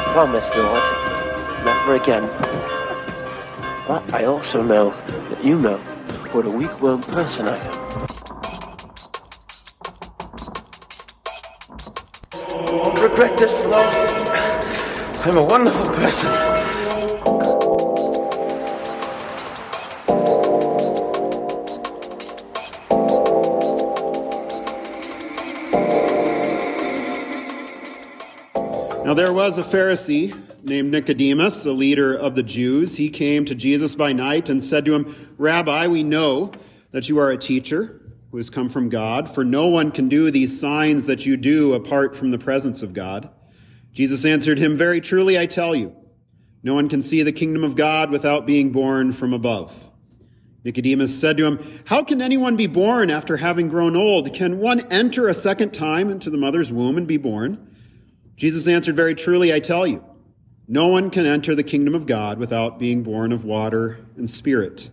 [0.00, 0.82] I promise, Lord,
[1.62, 2.26] never again.
[3.86, 4.94] But I also know
[5.28, 5.76] that you know
[6.32, 7.72] what a weak-willed person I am.
[12.66, 13.94] Don't regret this, Lord.
[15.26, 16.59] I'm a wonderful person.
[29.10, 32.94] Now there was a Pharisee named Nicodemus, a leader of the Jews.
[32.94, 36.52] He came to Jesus by night and said to him, Rabbi, we know
[36.92, 40.30] that you are a teacher who has come from God, for no one can do
[40.30, 43.28] these signs that you do apart from the presence of God.
[43.92, 45.92] Jesus answered him, Very truly I tell you,
[46.62, 49.90] no one can see the kingdom of God without being born from above.
[50.62, 54.32] Nicodemus said to him, How can anyone be born after having grown old?
[54.32, 57.69] Can one enter a second time into the mother's womb and be born?
[58.40, 60.02] Jesus answered, Very truly, I tell you,
[60.66, 64.88] no one can enter the kingdom of God without being born of water and spirit.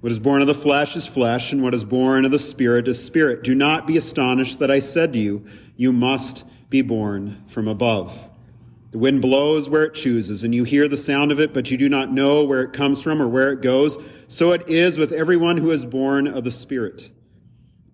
[0.00, 2.88] What is born of the flesh is flesh, and what is born of the spirit
[2.88, 3.44] is spirit.
[3.44, 8.28] Do not be astonished that I said to you, You must be born from above.
[8.90, 11.76] The wind blows where it chooses, and you hear the sound of it, but you
[11.76, 13.98] do not know where it comes from or where it goes.
[14.26, 17.08] So it is with everyone who is born of the Spirit.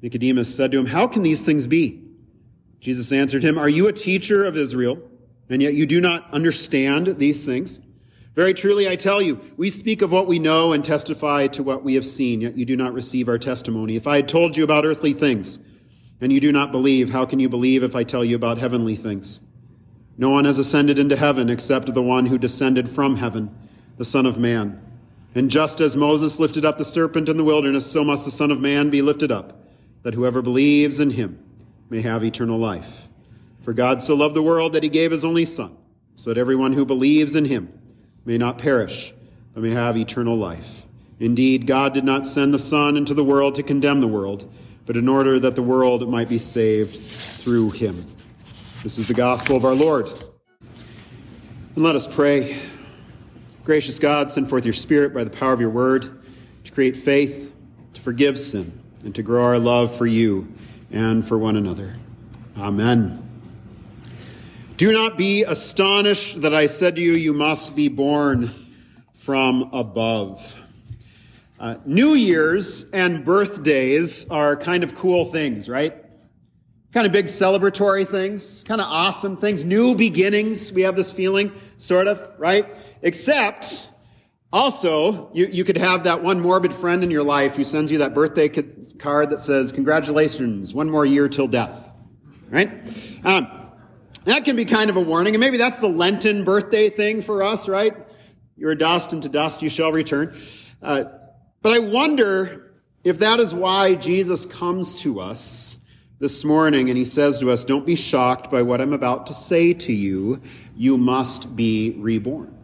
[0.01, 2.06] Nicodemus said to him, How can these things be?
[2.81, 5.01] Jesus answered him, Are you a teacher of Israel,
[5.49, 7.81] and yet you do not understand these things?
[8.35, 11.83] Very truly, I tell you, we speak of what we know and testify to what
[11.83, 13.97] we have seen, yet you do not receive our testimony.
[13.97, 15.59] If I had told you about earthly things,
[16.21, 18.95] and you do not believe, how can you believe if I tell you about heavenly
[18.95, 19.41] things?
[20.19, 23.55] No one has ascended into heaven except the one who descended from heaven,
[23.97, 24.83] the Son of Man.
[25.35, 28.51] And just as Moses lifted up the serpent in the wilderness, so must the Son
[28.51, 29.67] of Man be lifted up,
[30.03, 31.43] that whoever believes in him
[31.89, 33.09] may have eternal life.
[33.61, 35.77] For God so loved the world that he gave his only Son,
[36.15, 37.73] so that everyone who believes in him
[38.25, 39.13] may not perish,
[39.55, 40.85] but may have eternal life.
[41.19, 44.53] Indeed, God did not send the Son into the world to condemn the world,
[44.85, 48.07] but in order that the world might be saved through him.
[48.83, 50.07] This is the gospel of our Lord.
[51.75, 52.59] And let us pray.
[53.65, 56.23] Gracious God, send forth your Spirit by the power of your word
[56.65, 57.53] to create faith,
[57.95, 60.47] to forgive sin, and to grow our love for you
[60.97, 61.95] and for one another.
[62.57, 63.23] Amen.
[64.79, 68.51] Do not be astonished that I said to you, You must be born
[69.15, 70.59] from above.
[71.61, 75.95] Uh, New Year's and birthdays are kind of cool things, right?
[76.93, 80.73] Kind of big celebratory things, kind of awesome things, new beginnings.
[80.73, 82.67] We have this feeling, sort of, right?
[83.03, 83.91] Except,
[84.53, 87.99] also, you, you could have that one morbid friend in your life who sends you
[87.99, 91.93] that birthday card that says, Congratulations, one more year till death,
[92.51, 92.71] right?
[93.25, 93.51] Um,
[94.25, 97.43] that can be kind of a warning, and maybe that's the Lenten birthday thing for
[97.43, 97.95] us, right?
[98.57, 100.35] You're dust, and to dust you shall return.
[100.83, 101.05] Uh,
[101.63, 102.73] but I wonder
[103.05, 105.79] if that is why Jesus comes to us
[106.19, 109.35] this morning and he says to us, Don't be shocked by what I'm about to
[109.35, 110.41] say to you.
[110.77, 112.56] You must be reborn.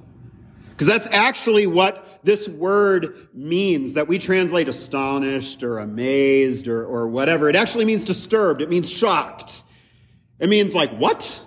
[0.82, 7.06] Because that's actually what this word means that we translate astonished or amazed or, or
[7.06, 7.48] whatever.
[7.48, 8.60] It actually means disturbed.
[8.60, 9.62] It means shocked.
[10.40, 11.46] It means like, what?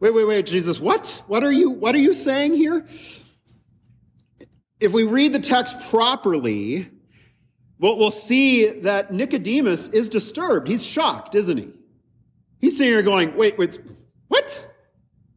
[0.00, 1.22] Wait, wait, wait, Jesus, what?
[1.28, 2.84] What are you, what are you saying here?
[4.80, 6.90] If we read the text properly,
[7.78, 10.68] we'll, we'll see that Nicodemus is disturbed.
[10.68, 11.70] He's shocked, isn't he?
[12.60, 13.80] He's sitting here going, wait, wait,
[14.28, 14.68] what?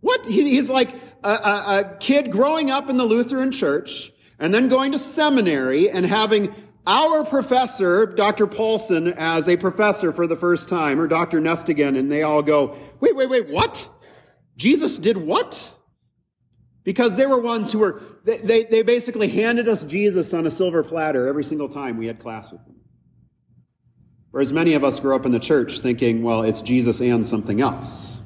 [0.01, 0.25] What?
[0.25, 4.67] He, he's like a, a, a kid growing up in the Lutheran church and then
[4.67, 6.53] going to seminary and having
[6.88, 8.47] our professor, Dr.
[8.47, 11.41] Paulson, as a professor for the first time, or Dr.
[11.41, 13.89] Nestingen, and they all go, wait, wait, wait, what?
[14.56, 15.73] Jesus did what?
[16.85, 20.50] Because they were ones who were, they, they, they, basically handed us Jesus on a
[20.50, 22.77] silver platter every single time we had class with them.
[24.31, 27.59] Whereas many of us grew up in the church thinking, well, it's Jesus and something
[27.59, 28.16] else.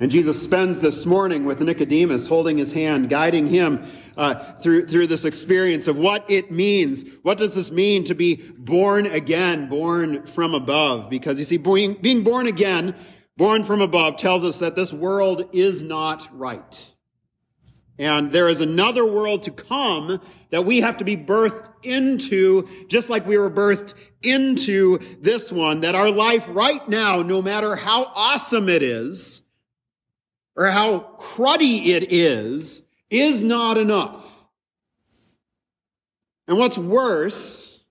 [0.00, 3.84] And Jesus spends this morning with Nicodemus, holding his hand, guiding him
[4.16, 7.04] uh, through, through this experience of what it means.
[7.20, 11.10] What does this mean to be born again, born from above?
[11.10, 12.96] Because you see, being, being born again,
[13.36, 16.94] born from above, tells us that this world is not right.
[17.98, 20.18] And there is another world to come
[20.48, 23.92] that we have to be birthed into, just like we were birthed
[24.22, 29.42] into this one, that our life right now, no matter how awesome it is,
[30.60, 34.44] or how cruddy it is, is not enough.
[36.46, 37.82] And what's worse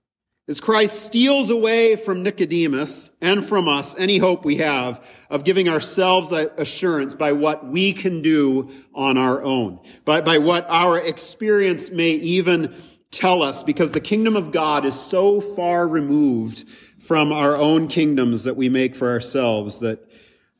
[0.46, 5.68] is Christ steals away from Nicodemus and from us any hope we have of giving
[5.68, 11.90] ourselves assurance by what we can do on our own, by, by what our experience
[11.90, 12.72] may even
[13.10, 16.68] tell us, because the kingdom of God is so far removed
[17.00, 20.08] from our own kingdoms that we make for ourselves that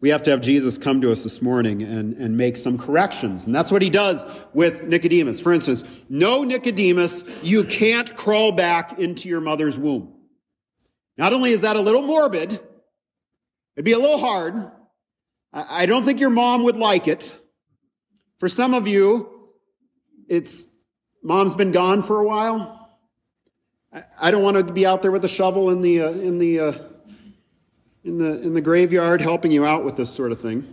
[0.00, 3.44] we have to have Jesus come to us this morning and, and make some corrections.
[3.47, 4.25] And that's what he does
[4.55, 5.41] with Nicodemus.
[5.41, 10.14] For instance, no Nicodemus, you can't crawl back into your mother's womb.
[11.19, 12.52] Not only is that a little morbid,
[13.76, 14.55] it'd be a little hard.
[15.52, 17.37] I don't think your mom would like it.
[18.38, 19.50] For some of you,
[20.29, 20.64] it's
[21.23, 22.99] mom's been gone for a while.
[24.19, 26.61] I don't want to be out there with a shovel in the, uh, in the,
[26.61, 26.73] uh,
[28.05, 30.67] in the, in the graveyard helping you out with this sort of thing.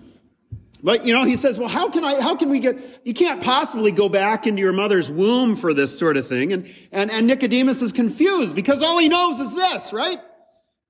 [0.83, 3.41] But, you know, he says, well, how can I, how can we get, you can't
[3.41, 6.53] possibly go back into your mother's womb for this sort of thing.
[6.53, 10.19] And, and, and Nicodemus is confused because all he knows is this, right?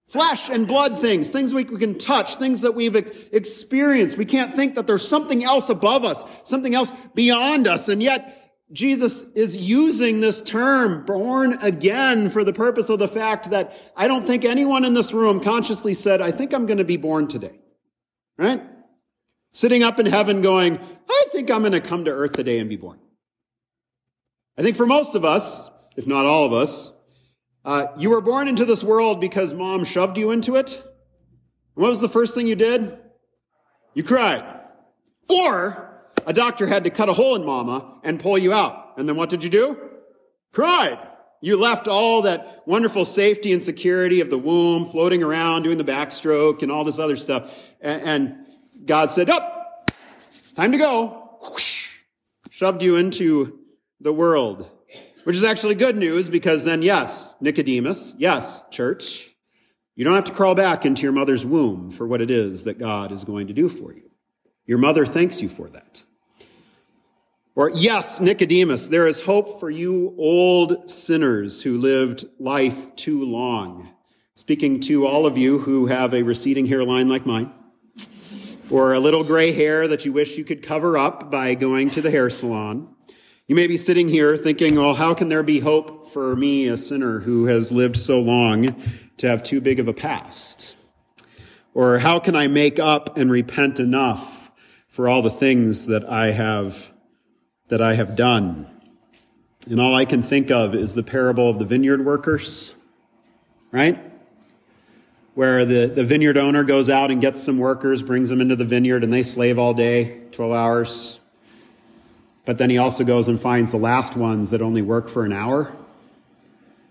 [0.08, 4.18] Flesh and blood things, things we, we can touch, things that we've ex- experienced.
[4.18, 7.90] We can't think that there's something else above us, something else beyond us.
[7.90, 13.52] And yet, Jesus is using this term, born again, for the purpose of the fact
[13.52, 16.84] that I don't think anyone in this room consciously said, I think I'm going to
[16.84, 17.60] be born today.
[18.38, 18.62] Right?
[19.54, 20.80] Sitting up in heaven going,
[21.10, 23.00] I think I'm going to come to earth today and be born.
[24.58, 26.92] I think for most of us, if not all of us,
[27.64, 30.84] uh, you were born into this world because mom shoved you into it.
[31.76, 32.98] what was the first thing you did?
[33.94, 34.62] You cried.
[35.30, 35.87] Or
[36.28, 38.96] a doctor had to cut a hole in mama and pull you out.
[38.98, 39.80] And then what did you do?
[40.52, 41.00] Cried.
[41.40, 45.86] You left all that wonderful safety and security of the womb floating around, doing the
[45.86, 47.74] backstroke and all this other stuff.
[47.80, 48.46] And
[48.84, 49.94] God said, up, oh,
[50.56, 51.40] time to go.
[52.50, 53.60] Shoved you into
[54.02, 54.70] the world,
[55.24, 59.34] which is actually good news because then, yes, Nicodemus, yes, church,
[59.96, 62.80] you don't have to crawl back into your mother's womb for what it is that
[62.80, 64.10] God is going to do for you.
[64.66, 66.04] Your mother thanks you for that.
[67.58, 73.90] Or, yes, Nicodemus, there is hope for you old sinners who lived life too long.
[74.36, 77.52] Speaking to all of you who have a receding hairline like mine,
[78.70, 82.02] or a little gray hair that you wish you could cover up by going to
[82.04, 82.94] the hair salon.
[83.48, 86.78] You may be sitting here thinking, well, how can there be hope for me, a
[86.78, 88.68] sinner who has lived so long,
[89.18, 90.76] to have too big of a past?
[91.74, 94.52] Or how can I make up and repent enough
[94.90, 96.94] for all the things that I have
[97.68, 98.68] that I have done.
[99.70, 102.74] And all I can think of is the parable of the vineyard workers,
[103.72, 104.00] right?
[105.36, 108.66] Where the, the vineyard owner goes out and gets some workers, brings them into the
[108.66, 111.20] vineyard, and they slave all day, 12 hours.
[112.46, 115.34] But then he also goes and finds the last ones that only work for an
[115.34, 115.76] hour.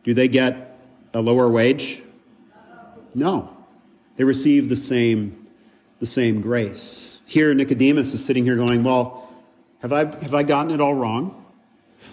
[0.05, 0.79] Do they get
[1.15, 2.03] a lower wage?
[3.15, 3.57] No.
[4.17, 5.47] They receive the same,
[5.99, 7.21] the same grace.
[7.25, 9.26] Here, Nicodemus is sitting here going, Well,
[9.81, 11.43] have I, have I gotten it all wrong?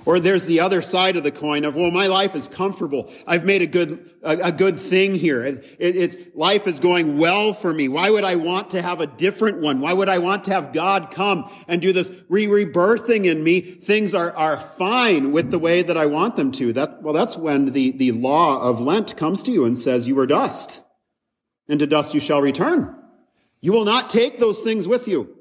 [0.05, 3.09] Or there's the other side of the coin of, well, my life is comfortable.
[3.25, 5.43] I've made a good, a, a good thing here.
[5.43, 7.87] It, it's, life is going well for me.
[7.87, 9.79] Why would I want to have a different one?
[9.79, 13.61] Why would I want to have God come and do this re-rebirthing in me?
[13.61, 16.73] Things are, are fine with the way that I want them to.
[16.73, 20.19] That, well, that's when the, the law of Lent comes to you and says, you
[20.19, 20.83] are dust
[21.69, 22.93] and to dust you shall return.
[23.61, 25.32] You will not take those things with you.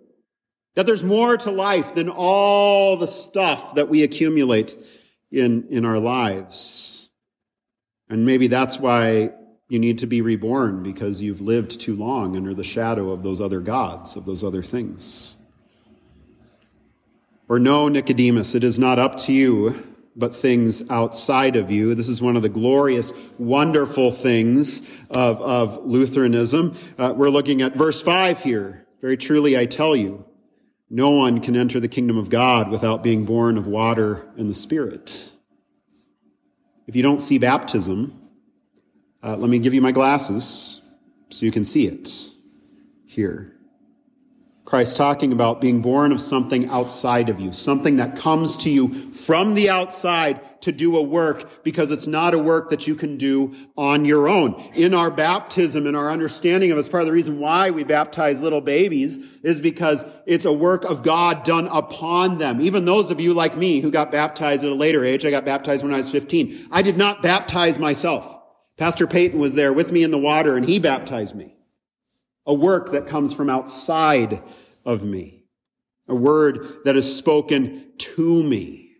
[0.74, 4.76] That there's more to life than all the stuff that we accumulate
[5.30, 7.10] in, in our lives.
[8.08, 9.30] And maybe that's why
[9.68, 13.40] you need to be reborn because you've lived too long under the shadow of those
[13.40, 15.34] other gods, of those other things.
[17.48, 21.94] Or no, Nicodemus, it is not up to you, but things outside of you.
[21.94, 26.76] This is one of the glorious, wonderful things of, of Lutheranism.
[26.98, 28.86] Uh, we're looking at verse 5 here.
[29.00, 30.24] Very truly, I tell you,
[30.92, 34.54] no one can enter the kingdom of God without being born of water and the
[34.54, 35.30] Spirit.
[36.86, 38.28] If you don't see baptism,
[39.22, 40.82] uh, let me give you my glasses
[41.30, 42.28] so you can see it
[43.06, 43.56] here.
[44.64, 49.10] Christ talking about being born of something outside of you, something that comes to you
[49.10, 53.18] from the outside to do a work because it's not a work that you can
[53.18, 54.54] do on your own.
[54.74, 58.40] In our baptism and our understanding of it, part of the reason why we baptize
[58.40, 62.60] little babies is because it's a work of God done upon them.
[62.60, 65.44] Even those of you like me who got baptized at a later age, I got
[65.44, 66.68] baptized when I was 15.
[66.70, 68.38] I did not baptize myself.
[68.78, 71.56] Pastor Peyton was there with me in the water and he baptized me
[72.46, 74.42] a work that comes from outside
[74.84, 75.44] of me,
[76.08, 78.96] a word that is spoken to me.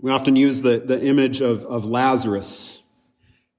[0.00, 2.82] We often use the, the image of, of Lazarus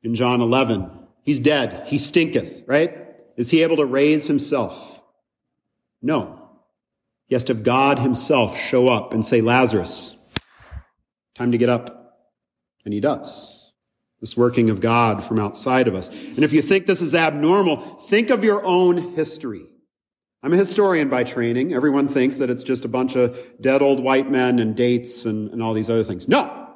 [0.04, 0.90] in John 11.
[1.24, 1.88] He's dead.
[1.88, 3.06] He stinketh, right?
[3.36, 5.02] Is he able to raise himself?
[6.02, 6.50] No.
[7.26, 10.16] He has to have God himself show up and say, Lazarus,
[11.34, 12.20] time to get up.
[12.86, 13.65] And he does.
[14.26, 16.10] This working of God from outside of us.
[16.10, 19.68] And if you think this is abnormal, think of your own history.
[20.42, 21.76] I'm a historian by training.
[21.76, 25.52] Everyone thinks that it's just a bunch of dead old white men and dates and,
[25.52, 26.28] and all these other things.
[26.28, 26.70] No.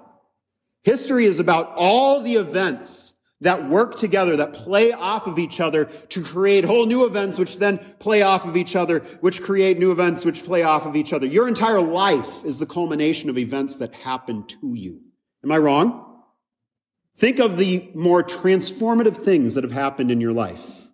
[0.83, 5.85] History is about all the events that work together, that play off of each other
[5.85, 9.91] to create whole new events, which then play off of each other, which create new
[9.91, 11.25] events, which play off of each other.
[11.25, 15.01] Your entire life is the culmination of events that happen to you.
[15.43, 16.05] Am I wrong?
[17.19, 20.87] Think of the more transformative things that have happened in your life.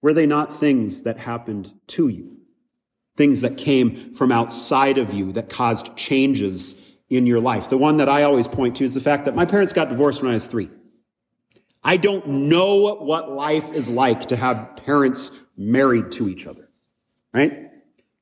[0.00, 2.34] Were they not things that happened to you?
[3.18, 7.68] Things that came from outside of you that caused changes in your life.
[7.68, 10.22] The one that I always point to is the fact that my parents got divorced
[10.22, 10.70] when I was three.
[11.82, 16.70] I don't know what life is like to have parents married to each other,
[17.34, 17.70] right?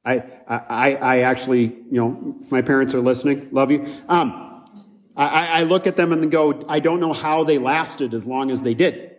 [0.05, 3.87] I, I, I actually, you know, my parents are listening, love you.
[4.09, 4.52] Um,
[5.17, 8.51] I, I look at them and go, I don't know how they lasted as long
[8.51, 9.11] as they did.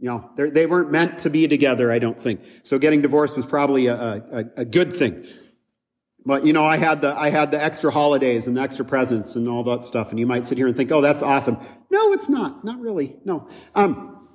[0.00, 2.40] You know, they weren't meant to be together, I don't think.
[2.62, 5.26] So getting divorced was probably a, a, a good thing.
[6.24, 9.36] But you know, I had the I had the extra holidays and the extra presents
[9.36, 11.56] and all that stuff, and you might sit here and think, "Oh, that's awesome."
[11.90, 12.62] No, it's not.
[12.62, 13.16] Not really.
[13.24, 13.48] No.
[13.74, 14.28] Um,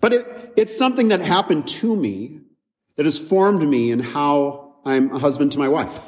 [0.00, 2.40] but it, it's something that happened to me
[2.96, 6.00] that has formed me in how I'm a husband to my wife,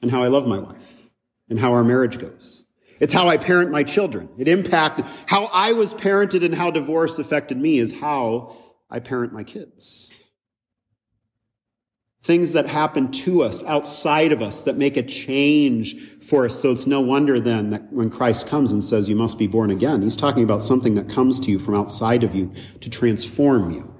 [0.00, 1.10] and how I love my wife,
[1.48, 2.61] and how our marriage goes.
[3.02, 4.28] It's how I parent my children.
[4.38, 8.56] It impacted how I was parented and how divorce affected me is how
[8.88, 10.14] I parent my kids.
[12.22, 16.54] Things that happen to us, outside of us, that make a change for us.
[16.60, 19.70] So it's no wonder then that when Christ comes and says you must be born
[19.70, 23.72] again, he's talking about something that comes to you from outside of you to transform
[23.72, 23.92] you,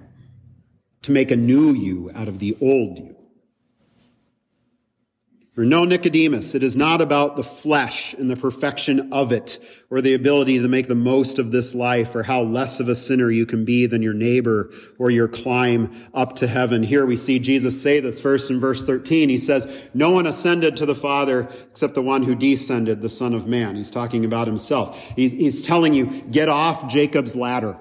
[1.03, 3.17] to make a new you out of the old you.
[5.55, 6.55] Or no Nicodemus.
[6.55, 9.59] It is not about the flesh and the perfection of it
[9.91, 12.95] or the ability to make the most of this life or how less of a
[12.95, 16.83] sinner you can be than your neighbor or your climb up to heaven.
[16.83, 19.29] Here we see Jesus say this first in verse 13.
[19.29, 23.35] He says, no one ascended to the Father except the one who descended, the Son
[23.35, 23.77] of Man.
[23.77, 25.13] He's talking about himself.
[25.17, 27.77] He's, he's telling you, get off Jacob's ladder.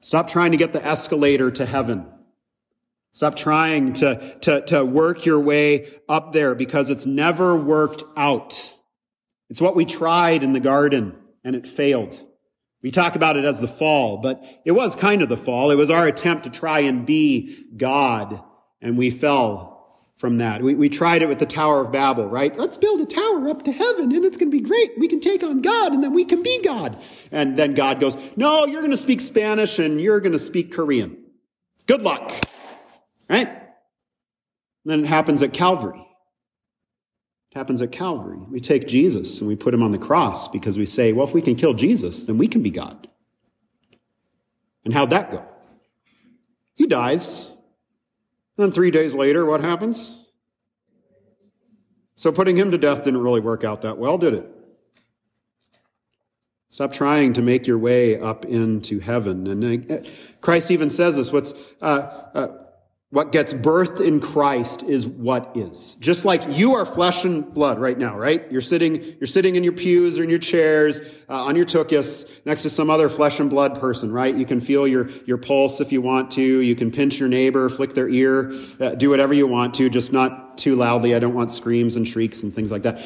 [0.00, 2.06] Stop trying to get the escalator to heaven.
[3.16, 8.76] Stop trying to, to, to work your way up there because it's never worked out.
[9.48, 12.14] It's what we tried in the garden and it failed.
[12.82, 15.70] We talk about it as the fall, but it was kind of the fall.
[15.70, 18.38] It was our attempt to try and be God
[18.82, 20.60] and we fell from that.
[20.60, 22.54] We, we tried it with the Tower of Babel, right?
[22.54, 24.90] Let's build a tower up to heaven and it's going to be great.
[24.98, 26.98] We can take on God and then we can be God.
[27.32, 30.70] And then God goes, no, you're going to speak Spanish and you're going to speak
[30.70, 31.16] Korean.
[31.86, 32.30] Good luck.
[33.28, 33.48] Right?
[33.48, 33.60] And
[34.84, 36.06] then it happens at Calvary.
[37.50, 38.38] It happens at Calvary.
[38.50, 41.34] We take Jesus and we put him on the cross because we say, well, if
[41.34, 43.08] we can kill Jesus, then we can be God.
[44.84, 45.44] And how'd that go?
[46.76, 47.50] He dies.
[48.56, 50.26] And then three days later, what happens?
[52.14, 54.50] So putting him to death didn't really work out that well, did it?
[56.68, 59.46] Stop trying to make your way up into heaven.
[59.46, 59.98] And uh,
[60.40, 61.32] Christ even says this.
[61.32, 62.65] What's uh, uh,
[63.16, 65.94] what gets birthed in Christ is what is.
[66.00, 68.44] Just like you are flesh and blood right now, right?
[68.52, 72.44] You're sitting, you're sitting in your pews or in your chairs, uh, on your tuchus,
[72.44, 74.34] next to some other flesh and blood person, right?
[74.34, 76.42] You can feel your, your pulse if you want to.
[76.42, 80.12] You can pinch your neighbor, flick their ear, uh, do whatever you want to, just
[80.12, 81.14] not too loudly.
[81.14, 83.00] I don't want screams and shrieks and things like that.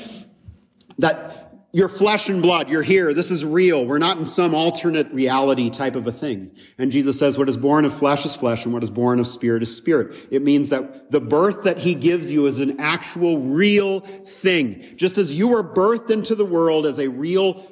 [0.98, 1.39] That,
[1.72, 2.68] you're flesh and blood.
[2.68, 3.14] You're here.
[3.14, 3.86] This is real.
[3.86, 6.50] We're not in some alternate reality type of a thing.
[6.78, 9.26] And Jesus says, what is born of flesh is flesh and what is born of
[9.26, 10.16] spirit is spirit.
[10.30, 14.84] It means that the birth that he gives you is an actual real thing.
[14.96, 17.64] Just as you were birthed into the world as a real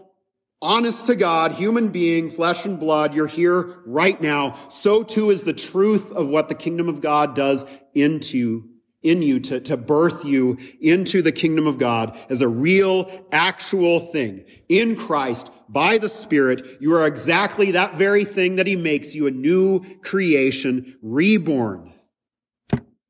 [0.62, 4.59] honest to God, human being, flesh and blood, you're here right now.
[4.69, 7.64] So too is the truth of what the kingdom of God does
[7.95, 8.68] into
[9.02, 14.00] in you to, to birth you into the kingdom of God as a real, actual
[14.00, 14.45] thing.
[14.69, 19.26] In Christ, by the Spirit, you are exactly that very thing that He makes you
[19.26, 21.93] a new creation, reborn.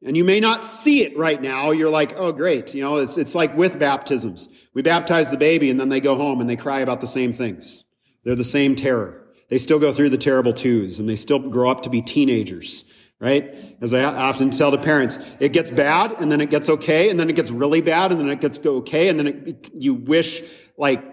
[0.04, 1.71] And you may not see it right now.
[1.71, 2.75] You're like, oh, great.
[2.75, 4.49] You know, it's, it's like with baptisms.
[4.73, 7.33] We baptize the baby and then they go home and they cry about the same
[7.33, 7.85] things.
[8.25, 9.26] They're the same terror.
[9.49, 12.85] They still go through the terrible twos and they still grow up to be teenagers
[13.21, 13.77] right?
[13.81, 17.19] As I often tell the parents, it gets bad and then it gets okay and
[17.19, 20.43] then it gets really bad and then it gets okay and then it, you wish
[20.77, 21.05] like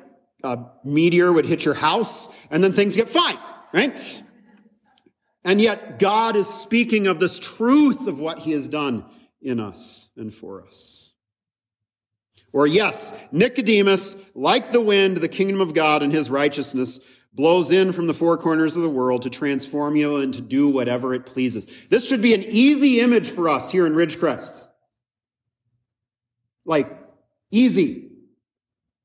[0.44, 3.38] a meteor would hit your house and then things get fine,
[3.74, 4.24] right?
[5.44, 9.06] And yet God is speaking of this truth of what he has done
[9.42, 11.12] in us and for us.
[12.52, 17.00] Or yes, Nicodemus, like the wind, the kingdom of God and his righteousness
[17.36, 20.70] blows in from the four corners of the world to transform you and to do
[20.70, 21.68] whatever it pleases.
[21.90, 24.68] This should be an easy image for us here in Ridgecrest.
[26.64, 26.98] Like,
[27.52, 28.10] easy.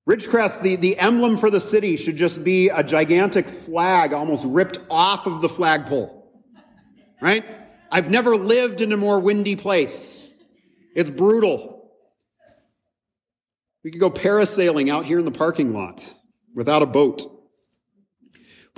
[0.08, 4.78] Ridgecrest, the, the emblem for the city should just be a gigantic flag almost ripped
[4.88, 6.16] off of the flagpole.
[7.20, 7.44] Right?
[7.90, 10.30] I've never lived in a more windy place.
[10.94, 11.92] It's brutal.
[13.82, 16.14] We could go parasailing out here in the parking lot
[16.54, 17.39] without a boat.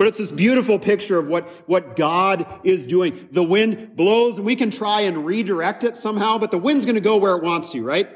[0.03, 3.29] But it's this beautiful picture of what, what God is doing.
[3.31, 6.95] The wind blows and we can try and redirect it somehow, but the wind's going
[6.95, 8.09] to go where it wants to, right?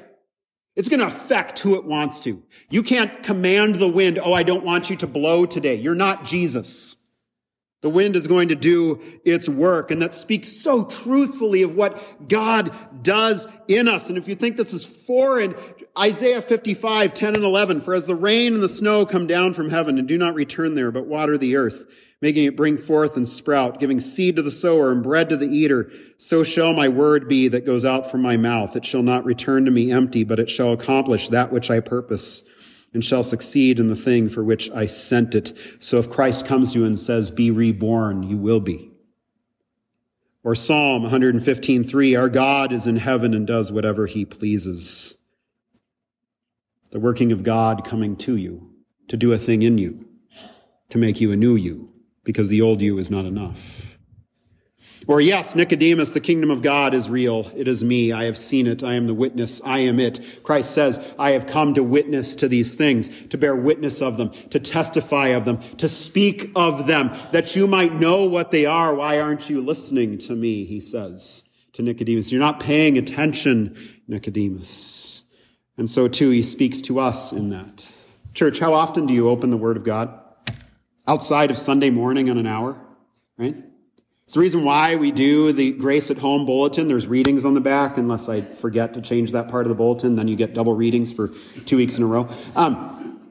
[0.75, 2.44] It's going to affect who it wants to.
[2.70, 5.75] You can't command the wind, oh, I don't want you to blow today.
[5.75, 6.97] You're not Jesus.
[7.88, 9.91] The wind is going to do its work.
[9.91, 14.10] And that speaks so truthfully of what God does in us.
[14.10, 15.56] And if you think this is foreign,
[15.98, 19.70] Isaiah 55, 10 and 11, for as the rain and the snow come down from
[19.70, 21.86] heaven and do not return there, but water the earth,
[22.22, 25.48] making it bring forth and sprout, giving seed to the sower and bread to the
[25.48, 28.75] eater, so shall my word be that goes out from my mouth.
[28.75, 32.44] It shall not return to me empty, but it shall accomplish that which I purpose
[32.94, 35.58] and shall succeed in the thing for which I sent it.
[35.79, 38.91] So if Christ comes to you and says, be reborn, you will be.
[40.44, 45.15] Or Psalm 115:3, our God is in heaven and does whatever he pleases.
[46.91, 48.70] The working of God coming to you
[49.10, 50.08] to do a thing in you,
[50.89, 51.91] to make you a new you,
[52.24, 53.97] because the old you is not enough.
[55.08, 57.50] Or yes, Nicodemus, the kingdom of God is real.
[57.56, 58.12] It is me.
[58.12, 58.84] I have seen it.
[58.84, 59.62] I am the witness.
[59.64, 60.40] I am it.
[60.44, 64.32] Christ says, I have come to witness to these things, to bear witness of them,
[64.50, 68.96] to testify of them, to speak of them, that you might know what they are.
[68.96, 70.66] Why aren't you listening to me?
[70.66, 72.30] He says to Nicodemus.
[72.30, 73.78] You're not paying attention,
[74.10, 75.24] Nicodemus.
[75.78, 77.86] And so too, he speaks to us in that.
[78.34, 80.20] Church, how often do you open the Word of God?
[81.08, 82.76] Outside of Sunday morning on an hour,
[83.38, 83.56] right?
[84.28, 86.90] It's the reason why we do the Grace at Home bulletin.
[86.90, 90.18] There's readings on the back, unless I forget to change that part of the bulletin.
[90.18, 91.30] Then you get double readings for
[91.66, 92.28] two weeks in a row.
[92.54, 93.22] Um,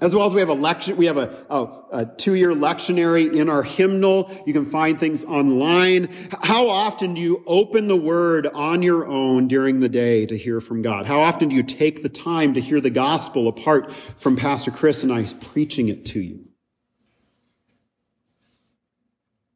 [0.00, 3.50] as well as we have a lecture, we have a, a, a two-year lectionary in
[3.50, 4.30] our hymnal.
[4.46, 6.08] You can find things online.
[6.42, 10.62] How often do you open the Word on your own during the day to hear
[10.62, 11.04] from God?
[11.04, 15.02] How often do you take the time to hear the gospel apart from Pastor Chris
[15.02, 16.45] and I preaching it to you?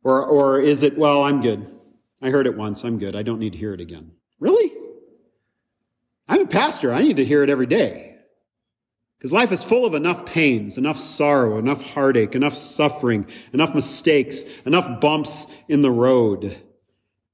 [0.02, 1.66] Or, or is it, well, I'm good.
[2.22, 2.84] I heard it once.
[2.84, 3.16] I'm good.
[3.16, 4.12] I don't need to hear it again.
[4.38, 4.72] Really?
[6.28, 6.92] I'm a pastor.
[6.92, 8.16] I need to hear it every day.
[9.18, 14.44] Because life is full of enough pains, enough sorrow, enough heartache, enough suffering, enough mistakes,
[14.62, 16.58] enough bumps in the road.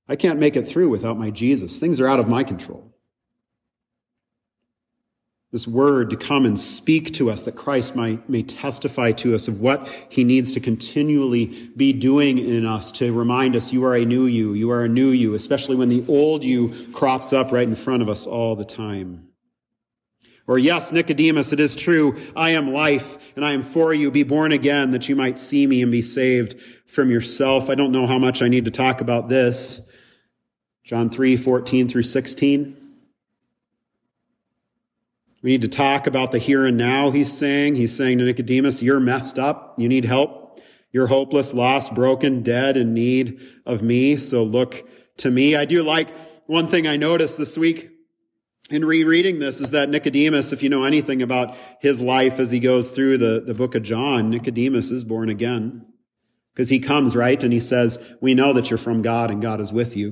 [0.09, 1.79] I can't make it through without my Jesus.
[1.79, 2.96] Things are out of my control
[5.53, 9.47] this word to come and speak to us, that Christ might, may testify to us
[9.47, 13.95] of what he needs to continually be doing in us to remind us you are
[13.95, 17.53] a new you, you are a new you, especially when the old you crops up
[17.53, 19.29] right in front of us all the time.
[20.49, 22.17] Or yes, Nicodemus, it is true.
[22.37, 24.11] I am life and I am for you.
[24.11, 27.69] Be born again that you might see me and be saved from yourself.
[27.69, 29.81] I don't know how much I need to talk about this.
[30.85, 32.86] John 3, 14 through 16.
[35.47, 37.77] We need to talk about the here and now, he's saying.
[37.77, 39.77] He's saying to Nicodemus, you're messed up.
[39.79, 40.61] You need help.
[40.91, 44.17] You're hopeless, lost, broken, dead, in need of me.
[44.17, 45.55] So look to me.
[45.55, 46.09] I do like
[46.47, 47.91] one thing I noticed this week
[48.71, 52.59] in rereading this is that Nicodemus, if you know anything about his life as he
[52.59, 55.87] goes through the, the book of John, Nicodemus is born again.
[56.55, 57.41] Because he comes, right?
[57.41, 60.09] And he says, we know that you're from God and God is with you.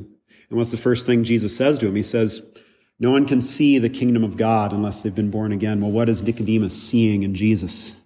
[0.49, 1.97] And what's the first thing Jesus says to him?
[1.97, 2.41] He says,
[2.99, 5.81] no one can see the kingdom of God unless they've been born again.
[5.81, 7.97] Well, what is Nicodemus seeing in Jesus?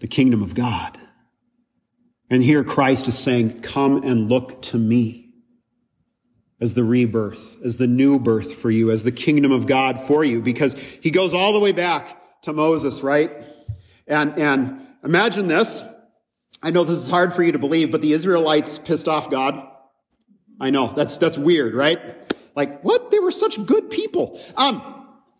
[0.00, 0.98] The kingdom of God.
[2.28, 5.32] And here Christ is saying, Come and look to me
[6.60, 10.24] as the rebirth, as the new birth for you, as the kingdom of God for
[10.24, 13.44] you, because he goes all the way back to Moses, right?
[14.06, 15.82] And, and imagine this.
[16.62, 19.66] I know this is hard for you to believe, but the Israelites pissed off God.
[20.60, 21.98] I know that's, that's weird, right?
[22.60, 23.10] Like, what?
[23.10, 24.38] They were such good people.
[24.54, 24.82] Um,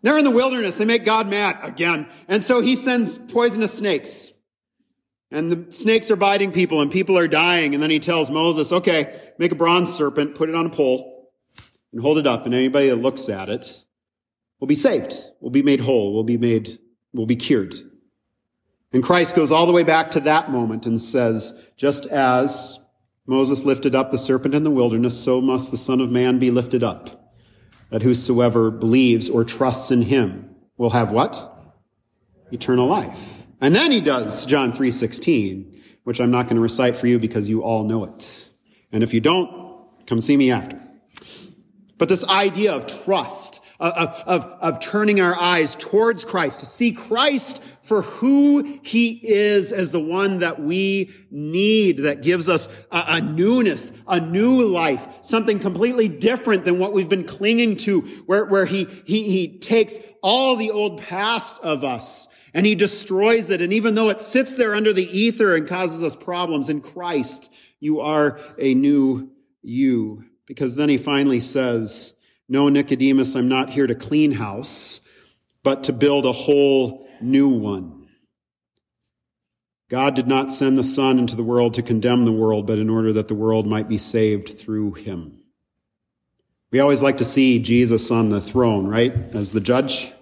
[0.01, 0.79] they're in the wilderness.
[0.79, 2.09] They make God mad again.
[2.27, 4.31] And so he sends poisonous snakes.
[5.29, 7.75] And the snakes are biting people and people are dying.
[7.75, 11.31] And then he tells Moses, okay, make a bronze serpent, put it on a pole
[11.91, 12.47] and hold it up.
[12.47, 13.85] And anybody that looks at it
[14.59, 16.79] will be saved, will be made whole, will be made,
[17.13, 17.75] will be cured.
[18.91, 22.80] And Christ goes all the way back to that moment and says, just as
[23.27, 26.51] Moses lifted up the serpent in the wilderness, so must the Son of Man be
[26.51, 27.33] lifted up,
[27.89, 31.47] that whosoever believes or trusts in him will have what?
[32.51, 33.43] Eternal life.
[33.61, 37.47] And then he does John 3:16, which I'm not going to recite for you because
[37.47, 38.49] you all know it.
[38.91, 40.81] And if you don't, come see me after.
[41.97, 46.91] But this idea of trust, of, of, of turning our eyes towards Christ, to see
[46.91, 53.03] Christ for who he is as the one that we need, that gives us a,
[53.07, 58.45] a, newness, a new life, something completely different than what we've been clinging to, where,
[58.45, 63.61] where he, he, he takes all the old past of us and he destroys it.
[63.61, 67.51] And even though it sits there under the ether and causes us problems, in Christ,
[67.79, 69.31] you are a new
[69.63, 70.25] you.
[70.45, 72.13] Because then he finally says,
[72.49, 75.01] no, Nicodemus, I'm not here to clean house,
[75.63, 78.07] but to build a whole new one.
[79.89, 82.89] God did not send the Son into the world to condemn the world, but in
[82.89, 85.41] order that the world might be saved through him.
[86.71, 89.13] We always like to see Jesus on the throne, right?
[89.35, 90.13] As the judge.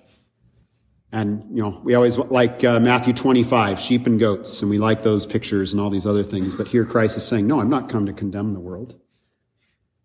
[1.11, 5.03] And, you know, we always like uh, Matthew 25, sheep and goats, and we like
[5.03, 6.55] those pictures and all these other things.
[6.55, 8.99] But here Christ is saying, no, I'm not come to condemn the world.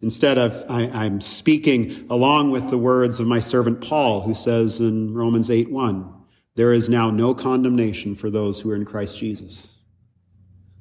[0.04, 4.78] Instead of, I, am speaking along with the words of my servant Paul, who says
[4.78, 6.14] in Romans 8 1,
[6.56, 9.70] there is now no condemnation for those who are in Christ Jesus.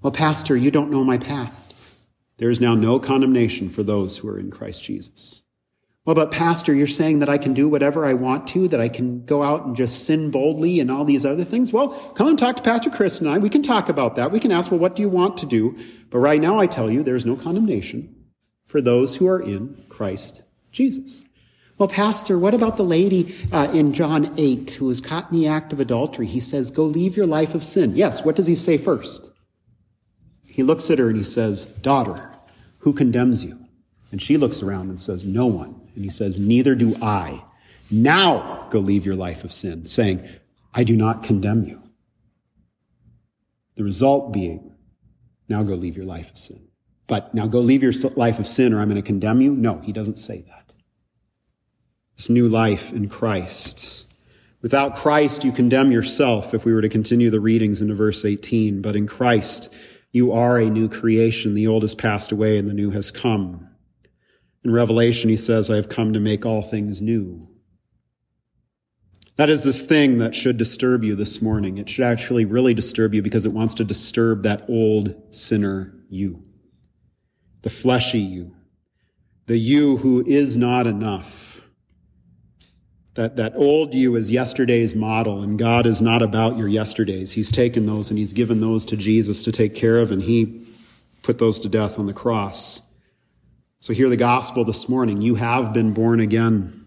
[0.01, 1.73] Well, Pastor, you don't know my past.
[2.35, 5.41] There is now no condemnation for those who are in Christ Jesus.
[6.03, 8.89] Well, but Pastor, you're saying that I can do whatever I want to, that I
[8.89, 11.71] can go out and just sin boldly and all these other things?
[11.71, 13.37] Well, come and talk to Pastor Chris and I.
[13.37, 14.33] We can talk about that.
[14.33, 15.77] We can ask, well, what do you want to do?
[16.09, 18.12] But right now I tell you, there's no condemnation
[18.73, 21.23] for those who are in Christ Jesus.
[21.77, 25.47] Well, Pastor, what about the lady uh, in John 8 who was caught in the
[25.47, 26.25] act of adultery?
[26.25, 27.95] He says, Go leave your life of sin.
[27.95, 29.29] Yes, what does he say first?
[30.47, 32.31] He looks at her and he says, Daughter,
[32.79, 33.59] who condemns you?
[34.11, 35.79] And she looks around and says, No one.
[35.93, 37.43] And he says, Neither do I.
[37.91, 40.27] Now go leave your life of sin, saying,
[40.73, 41.79] I do not condemn you.
[43.75, 44.73] The result being,
[45.47, 46.69] now go leave your life of sin.
[47.07, 49.55] But now go leave your life of sin or I'm going to condemn you.
[49.55, 50.73] No, he doesn't say that.
[52.15, 54.05] This new life in Christ.
[54.61, 58.81] Without Christ, you condemn yourself if we were to continue the readings into verse 18.
[58.81, 59.73] But in Christ,
[60.11, 61.53] you are a new creation.
[61.53, 63.67] The old has passed away and the new has come.
[64.63, 67.49] In Revelation, he says, I have come to make all things new.
[69.35, 71.79] That is this thing that should disturb you this morning.
[71.79, 76.43] It should actually really disturb you because it wants to disturb that old sinner you,
[77.63, 78.53] the fleshy you,
[79.47, 81.65] the you who is not enough.
[83.15, 87.31] That, that old you is yesterday's model, and God is not about your yesterdays.
[87.31, 90.65] He's taken those and He's given those to Jesus to take care of, and He
[91.21, 92.81] put those to death on the cross.
[93.79, 95.21] So hear the gospel this morning.
[95.21, 96.85] You have been born again.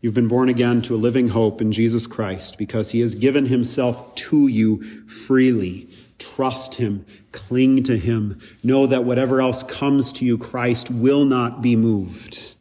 [0.00, 3.46] You've been born again to a living hope in Jesus Christ because he has given
[3.46, 5.88] himself to you freely.
[6.18, 8.40] Trust him, cling to him.
[8.62, 12.56] Know that whatever else comes to you, Christ will not be moved.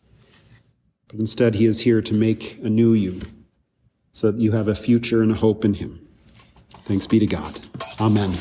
[1.07, 3.21] But instead, he is here to make anew you
[4.11, 6.07] so that you have a future and a hope in him.
[6.85, 7.59] Thanks be to God.
[7.99, 8.33] Amen.